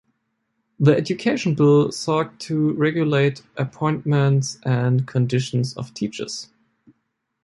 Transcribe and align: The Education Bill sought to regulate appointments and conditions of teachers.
The 0.79 0.97
Education 0.97 1.53
Bill 1.53 1.91
sought 1.91 2.39
to 2.39 2.73
regulate 2.73 3.43
appointments 3.55 4.57
and 4.65 5.05
conditions 5.07 5.77
of 5.77 5.93
teachers. 5.93 6.49